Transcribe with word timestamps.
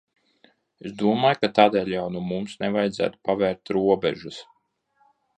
Es 0.89 0.93
domāju, 1.01 1.37
ka 1.41 1.49
tādēļ 1.59 1.91
jau 1.95 2.05
nu 2.15 2.23
mums 2.29 2.55
nevajadzētu 2.63 3.19
pavērt 3.29 3.73
robežas. 3.79 4.41